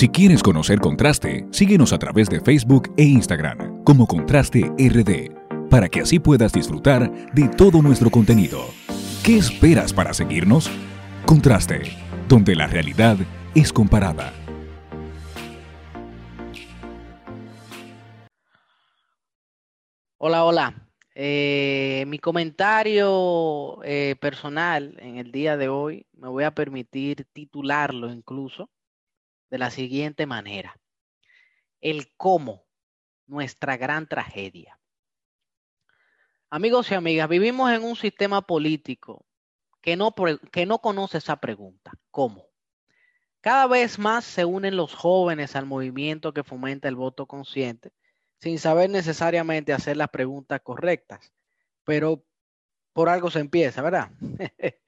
Si 0.00 0.08
quieres 0.08 0.42
conocer 0.42 0.78
Contraste, 0.78 1.44
síguenos 1.50 1.92
a 1.92 1.98
través 1.98 2.30
de 2.30 2.40
Facebook 2.40 2.90
e 2.96 3.02
Instagram 3.04 3.84
como 3.84 4.06
Contraste 4.06 4.62
RD, 4.78 5.68
para 5.68 5.90
que 5.90 6.00
así 6.00 6.18
puedas 6.18 6.54
disfrutar 6.54 7.12
de 7.34 7.48
todo 7.48 7.82
nuestro 7.82 8.10
contenido. 8.10 8.64
¿Qué 9.22 9.36
esperas 9.36 9.92
para 9.92 10.14
seguirnos? 10.14 10.70
Contraste, 11.26 11.82
donde 12.30 12.56
la 12.56 12.66
realidad 12.66 13.18
es 13.54 13.74
comparada. 13.74 14.32
Hola, 20.16 20.44
hola. 20.46 20.88
Eh, 21.14 22.04
mi 22.06 22.18
comentario 22.18 23.84
eh, 23.84 24.16
personal 24.18 24.96
en 25.00 25.18
el 25.18 25.30
día 25.30 25.58
de 25.58 25.68
hoy 25.68 26.06
me 26.16 26.28
voy 26.28 26.44
a 26.44 26.54
permitir 26.54 27.26
titularlo 27.34 28.10
incluso 28.10 28.70
de 29.50 29.58
la 29.58 29.70
siguiente 29.70 30.26
manera. 30.26 30.80
El 31.80 32.12
cómo, 32.16 32.66
nuestra 33.26 33.76
gran 33.76 34.06
tragedia. 34.06 34.78
Amigos 36.48 36.90
y 36.90 36.94
amigas, 36.94 37.28
vivimos 37.28 37.70
en 37.70 37.84
un 37.84 37.96
sistema 37.96 38.42
político 38.42 39.24
que 39.80 39.96
no, 39.96 40.14
que 40.50 40.66
no 40.66 40.78
conoce 40.80 41.18
esa 41.18 41.36
pregunta, 41.36 41.92
¿cómo? 42.10 42.46
Cada 43.40 43.66
vez 43.66 43.98
más 43.98 44.24
se 44.24 44.44
unen 44.44 44.76
los 44.76 44.94
jóvenes 44.94 45.56
al 45.56 45.64
movimiento 45.64 46.34
que 46.34 46.44
fomenta 46.44 46.88
el 46.88 46.96
voto 46.96 47.26
consciente, 47.26 47.92
sin 48.38 48.58
saber 48.58 48.90
necesariamente 48.90 49.72
hacer 49.72 49.96
las 49.96 50.10
preguntas 50.10 50.60
correctas, 50.62 51.32
pero 51.84 52.22
por 52.92 53.08
algo 53.08 53.30
se 53.30 53.40
empieza, 53.40 53.80
¿verdad? 53.80 54.10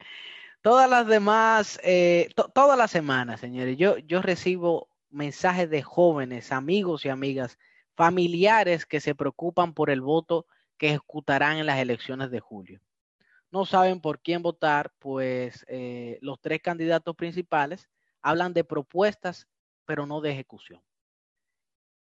Todas 0.63 0.89
las 0.89 1.09
demás, 1.09 1.81
eh, 1.83 2.31
todas 2.55 2.79
las 2.79 2.93
semanas, 2.93 3.41
señores, 3.41 3.77
yo, 3.77 3.99
yo 3.99 4.23
recibo 4.23 4.89
mensajes 5.11 5.69
de 5.69 5.83
jóvenes, 5.83 6.53
amigos 6.53 7.05
y 7.05 7.09
amigas, 7.09 7.59
familiares 7.97 8.87
que 8.87 9.01
se 9.01 9.17
preocupan 9.17 9.75
por 9.75 9.91
el 9.91 10.01
voto 10.01 10.47
que 10.79 10.91
ejecutarán 10.91 11.59
en 11.59 11.67
las 11.67 11.79
elecciones 11.79 12.31
de 12.31 12.39
julio. 12.39 12.81
No 13.51 13.67
saben 13.67 14.01
por 14.01 14.21
quién 14.21 14.41
votar, 14.41 14.93
pues 15.01 15.67
eh, 15.69 16.19
los 16.23 16.41
tres 16.41 16.63
candidatos 16.63 17.17
principales 17.17 17.89
hablan 18.23 18.55
de 18.55 18.63
propuestas, 18.63 19.49
pero 19.85 20.07
no 20.07 20.21
de 20.21 20.31
ejecución. 20.31 20.81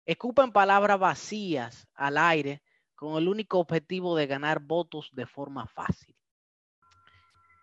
Escupan 0.07 0.53
palabras 0.53 1.01
vacías 1.01 1.89
al 1.95 2.17
aire 2.17 2.63
con 2.95 3.17
el 3.17 3.27
único 3.27 3.59
objetivo 3.59 4.17
de 4.17 4.29
ganar 4.29 4.61
votos 4.61 5.11
de 5.13 5.27
forma 5.27 5.67
fácil. 5.67 6.17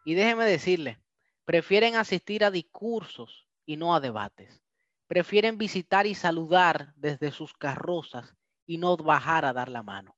Y 0.09 0.15
déjeme 0.15 0.43
decirle, 0.43 0.99
prefieren 1.45 1.95
asistir 1.95 2.43
a 2.43 2.49
discursos 2.49 3.47
y 3.63 3.77
no 3.77 3.93
a 3.93 3.99
debates. 3.99 4.59
Prefieren 5.05 5.59
visitar 5.59 6.07
y 6.07 6.15
saludar 6.15 6.95
desde 6.95 7.29
sus 7.29 7.53
carrozas 7.53 8.35
y 8.65 8.79
no 8.79 8.97
bajar 8.97 9.45
a 9.45 9.53
dar 9.53 9.69
la 9.69 9.83
mano. 9.83 10.17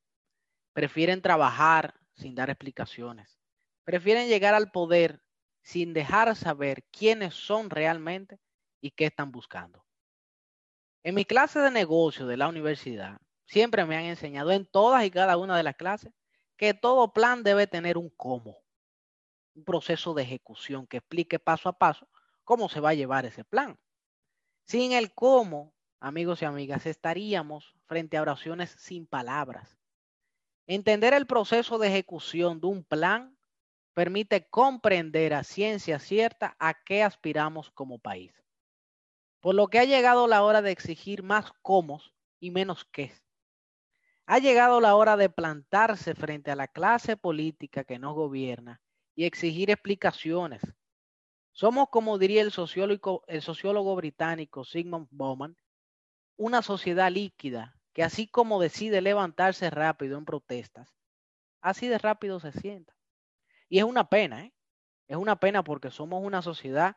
Prefieren 0.71 1.21
trabajar 1.21 1.99
sin 2.13 2.35
dar 2.35 2.49
explicaciones. 2.49 3.37
Prefieren 3.83 4.29
llegar 4.29 4.53
al 4.53 4.71
poder 4.71 5.21
sin 5.61 5.91
dejar 5.91 6.33
saber 6.37 6.85
quiénes 6.89 7.33
son 7.33 7.69
realmente 7.69 8.39
y 8.79 8.91
qué 8.91 9.07
están 9.07 9.29
buscando. 9.29 9.85
En 11.03 11.15
mi 11.15 11.25
clase 11.25 11.59
de 11.59 11.69
negocio 11.69 12.27
de 12.27 12.37
la 12.37 12.47
universidad, 12.47 13.19
siempre 13.45 13.83
me 13.83 13.97
han 13.97 14.05
enseñado 14.05 14.53
en 14.53 14.65
todas 14.65 15.03
y 15.03 15.11
cada 15.11 15.35
una 15.35 15.57
de 15.57 15.63
las 15.63 15.75
clases 15.75 16.13
que 16.55 16.73
todo 16.73 17.11
plan 17.11 17.43
debe 17.43 17.67
tener 17.67 17.97
un 17.97 18.09
cómo 18.15 18.61
un 19.53 19.63
proceso 19.63 20.13
de 20.13 20.23
ejecución 20.23 20.87
que 20.87 20.97
explique 20.97 21.39
paso 21.39 21.69
a 21.69 21.77
paso 21.77 22.07
cómo 22.43 22.69
se 22.69 22.79
va 22.79 22.89
a 22.89 22.93
llevar 22.93 23.25
ese 23.25 23.43
plan. 23.43 23.77
Sin 24.65 24.93
el 24.93 25.13
cómo, 25.13 25.73
amigos 25.99 26.41
y 26.41 26.45
amigas, 26.45 26.85
estaríamos 26.85 27.75
frente 27.85 28.17
a 28.17 28.21
oraciones 28.21 28.71
sin 28.79 29.05
palabras. 29.05 29.77
Entender 30.67 31.13
el 31.13 31.27
proceso 31.27 31.77
de 31.77 31.89
ejecución 31.89 32.61
de 32.61 32.67
un 32.67 32.83
plan 32.83 33.37
permite 33.93 34.47
comprender 34.49 35.33
a 35.33 35.43
ciencia 35.43 35.99
cierta 35.99 36.55
a 36.59 36.73
qué 36.83 37.03
aspiramos 37.03 37.71
como 37.71 37.99
país. 37.99 38.33
Por 39.41 39.55
lo 39.55 39.67
que 39.67 39.79
ha 39.79 39.85
llegado 39.85 40.27
la 40.27 40.43
hora 40.43 40.61
de 40.61 40.71
exigir 40.71 41.23
más 41.23 41.51
cómo 41.61 42.01
y 42.39 42.51
menos 42.51 42.85
qué. 42.85 43.11
Ha 44.27 44.39
llegado 44.39 44.79
la 44.79 44.95
hora 44.95 45.17
de 45.17 45.29
plantarse 45.29 46.15
frente 46.15 46.51
a 46.51 46.55
la 46.55 46.67
clase 46.67 47.17
política 47.17 47.83
que 47.83 47.99
nos 47.99 48.13
gobierna 48.13 48.79
y 49.21 49.25
exigir 49.25 49.69
explicaciones. 49.69 50.63
Somos, 51.51 51.89
como 51.91 52.17
diría 52.17 52.41
el 52.41 52.51
sociólogo, 52.51 53.23
el 53.27 53.43
sociólogo 53.43 53.95
británico 53.95 54.63
Sigmund 54.65 55.09
Bowman, 55.11 55.55
una 56.37 56.63
sociedad 56.63 57.11
líquida 57.11 57.79
que 57.93 58.01
así 58.01 58.25
como 58.25 58.59
decide 58.59 58.99
levantarse 58.99 59.69
rápido 59.69 60.17
en 60.17 60.25
protestas, 60.25 60.89
así 61.61 61.87
de 61.87 61.99
rápido 61.99 62.39
se 62.39 62.51
sienta. 62.51 62.95
Y 63.69 63.77
es 63.77 63.83
una 63.83 64.09
pena, 64.09 64.43
¿eh? 64.45 64.55
Es 65.07 65.17
una 65.17 65.35
pena 65.35 65.63
porque 65.63 65.91
somos 65.91 66.23
una 66.23 66.41
sociedad 66.41 66.95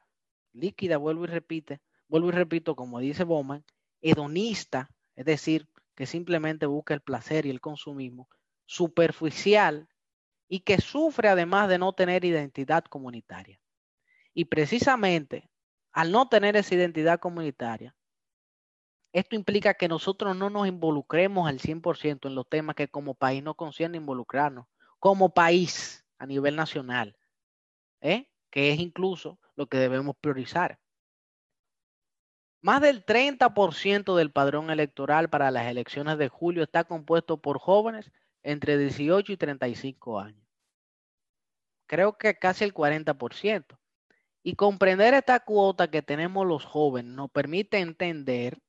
líquida, 0.55 0.97
vuelvo 0.97 1.25
y 1.25 1.27
repite, 1.27 1.83
vuelvo 2.09 2.31
y 2.31 2.33
repito, 2.33 2.75
como 2.75 3.01
dice 3.01 3.25
Bowman, 3.25 3.67
hedonista, 4.01 4.89
es 5.15 5.27
decir, 5.27 5.69
que 5.95 6.07
simplemente 6.07 6.65
busca 6.65 6.95
el 6.95 7.03
placer 7.03 7.45
y 7.45 7.51
el 7.51 7.61
consumismo, 7.61 8.31
superficial 8.65 9.91
y 10.49 10.61
que 10.61 10.81
sufre 10.81 11.29
además 11.29 11.69
de 11.69 11.79
no 11.79 11.93
tener 11.93 12.25
identidad 12.25 12.85
comunitaria. 12.85 13.61
Y 14.33 14.47
precisamente 14.47 15.51
al 15.93 16.11
no 16.11 16.29
tener 16.29 16.57
esa 16.57 16.75
identidad 16.75 17.21
comunitaria, 17.21 17.95
esto 19.13 19.37
implica 19.37 19.75
que 19.75 19.87
nosotros 19.87 20.37
no 20.37 20.51
nos 20.51 20.67
involucremos 20.67 21.49
al 21.49 21.61
100% 21.61 22.27
en 22.27 22.35
los 22.35 22.49
temas 22.49 22.75
que 22.75 22.89
como 22.89 23.15
país 23.15 23.45
nos 23.45 23.55
concierne 23.55 23.99
involucrarnos, 23.99 24.67
como 24.99 25.33
país 25.33 26.05
a 26.19 26.27
nivel 26.27 26.57
nacional, 26.57 27.17
¿eh? 28.01 28.29
que 28.51 28.73
es 28.73 28.81
incluso 28.81 29.39
lo 29.55 29.69
que 29.69 29.79
debemos 29.79 30.17
priorizar. 30.21 30.81
Más 32.61 32.81
del 32.81 33.05
30% 33.05 34.17
del 34.17 34.33
padrón 34.33 34.71
electoral 34.71 35.29
para 35.31 35.51
las 35.51 35.67
elecciones 35.67 36.19
de 36.19 36.29
julio 36.29 36.65
está 36.65 36.83
compuesto 36.83 37.37
por 37.37 37.59
jóvenes 37.59 38.11
entre 38.45 38.79
18 38.79 39.33
y 39.33 39.37
35 39.37 40.21
años. 40.21 40.47
Creo 41.87 42.17
que 42.17 42.39
casi 42.39 42.65
el 42.65 42.73
40%. 42.73 43.79
Y 44.43 44.55
comprender 44.57 45.15
esta 45.15 45.41
cuota 45.41 45.91
que 45.91 46.03
tenemos 46.03 46.47
los 46.47 46.65
jóvenes 46.65 47.13
nos 47.15 47.31
permite 47.31 47.79
entender 47.79 48.61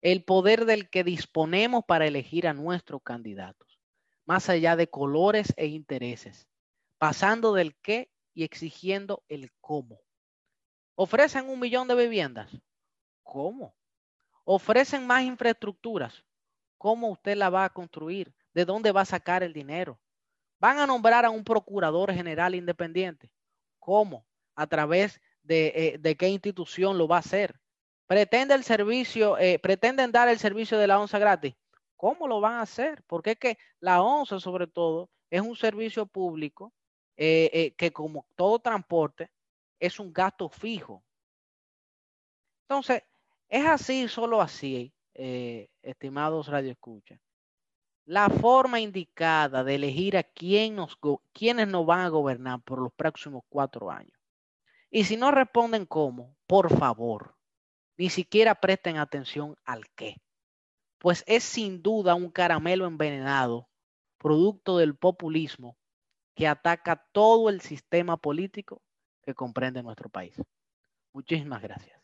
el 0.00 0.24
poder 0.24 0.64
del 0.64 0.88
que 0.88 1.04
disponemos 1.04 1.84
para 1.86 2.06
elegir 2.06 2.48
a 2.48 2.54
nuestros 2.54 3.02
candidatos, 3.02 3.78
más 4.24 4.48
allá 4.48 4.74
de 4.74 4.88
colores 4.88 5.52
e 5.56 5.66
intereses, 5.66 6.48
pasando 6.96 7.52
del 7.52 7.76
qué 7.82 8.10
y 8.32 8.44
exigiendo 8.44 9.22
el 9.28 9.52
cómo. 9.60 10.00
¿Ofrecen 10.94 11.50
un 11.50 11.60
millón 11.60 11.88
de 11.88 11.94
viviendas? 11.94 12.50
¿Cómo? 13.22 13.74
¿Ofrecen 14.44 15.06
más 15.06 15.24
infraestructuras? 15.24 16.24
¿Cómo 16.78 17.10
usted 17.10 17.36
la 17.36 17.50
va 17.50 17.64
a 17.64 17.70
construir? 17.70 18.34
¿De 18.58 18.64
dónde 18.64 18.90
va 18.90 19.02
a 19.02 19.04
sacar 19.04 19.44
el 19.44 19.52
dinero? 19.52 20.00
¿Van 20.58 20.80
a 20.80 20.86
nombrar 20.88 21.24
a 21.24 21.30
un 21.30 21.44
procurador 21.44 22.12
general 22.12 22.56
independiente? 22.56 23.30
¿Cómo? 23.78 24.26
¿A 24.56 24.66
través 24.66 25.20
de, 25.44 26.00
eh, 26.02 26.16
qué 26.16 26.28
institución 26.28 26.98
lo 26.98 27.06
va 27.06 27.18
a 27.18 27.20
hacer? 27.20 27.54
¿Pretende 28.08 28.56
el 28.56 28.64
servicio, 28.64 29.38
eh, 29.38 29.60
pretenden 29.60 30.10
dar 30.10 30.26
el 30.26 30.40
servicio 30.40 30.76
de 30.76 30.88
la 30.88 30.98
ONSA 30.98 31.20
gratis? 31.20 31.54
¿Cómo 31.94 32.26
lo 32.26 32.40
van 32.40 32.54
a 32.54 32.62
hacer? 32.62 33.04
Porque 33.06 33.30
es 33.30 33.38
que 33.38 33.58
la 33.78 34.02
ONSA, 34.02 34.40
sobre 34.40 34.66
todo, 34.66 35.08
es 35.30 35.40
un 35.40 35.54
servicio 35.54 36.06
público 36.06 36.72
eh, 37.16 37.74
que, 37.76 37.92
como 37.92 38.26
todo 38.34 38.58
transporte, 38.58 39.30
es 39.78 40.00
un 40.00 40.12
gasto 40.12 40.48
fijo. 40.48 41.04
Entonces, 42.62 43.04
es 43.48 43.64
así, 43.64 44.08
solo 44.08 44.42
así, 44.42 44.92
estimados 45.14 46.48
radioescuchas 46.48 47.20
la 48.08 48.30
forma 48.30 48.80
indicada 48.80 49.62
de 49.64 49.74
elegir 49.74 50.16
a 50.16 50.22
quién 50.22 50.76
nos, 50.76 50.98
quiénes 51.34 51.68
nos 51.68 51.84
van 51.84 52.00
a 52.00 52.08
gobernar 52.08 52.58
por 52.62 52.78
los 52.78 52.90
próximos 52.94 53.42
cuatro 53.50 53.90
años. 53.90 54.18
Y 54.90 55.04
si 55.04 55.18
no 55.18 55.30
responden 55.30 55.84
cómo, 55.84 56.34
por 56.46 56.74
favor, 56.74 57.36
ni 57.98 58.08
siquiera 58.08 58.54
presten 58.54 58.96
atención 58.96 59.56
al 59.62 59.90
qué. 59.90 60.16
Pues 60.96 61.22
es 61.26 61.44
sin 61.44 61.82
duda 61.82 62.14
un 62.14 62.30
caramelo 62.30 62.86
envenenado, 62.86 63.68
producto 64.16 64.78
del 64.78 64.96
populismo, 64.96 65.76
que 66.34 66.48
ataca 66.48 67.06
todo 67.12 67.50
el 67.50 67.60
sistema 67.60 68.16
político 68.16 68.80
que 69.20 69.34
comprende 69.34 69.82
nuestro 69.82 70.08
país. 70.08 70.34
Muchísimas 71.12 71.60
gracias. 71.60 71.97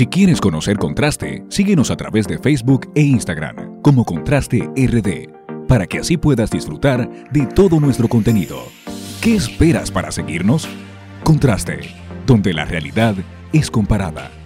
Si 0.00 0.06
quieres 0.06 0.40
conocer 0.40 0.78
Contraste, 0.78 1.44
síguenos 1.50 1.90
a 1.90 1.96
través 1.98 2.26
de 2.26 2.38
Facebook 2.38 2.90
e 2.94 3.02
Instagram 3.02 3.82
como 3.82 4.06
Contraste 4.06 4.60
RD, 4.74 5.28
para 5.68 5.86
que 5.86 5.98
así 5.98 6.16
puedas 6.16 6.50
disfrutar 6.50 7.06
de 7.30 7.44
todo 7.44 7.80
nuestro 7.80 8.08
contenido. 8.08 8.62
¿Qué 9.20 9.34
esperas 9.36 9.90
para 9.90 10.10
seguirnos? 10.10 10.66
Contraste, 11.22 11.80
donde 12.24 12.54
la 12.54 12.64
realidad 12.64 13.14
es 13.52 13.70
comparada. 13.70 14.39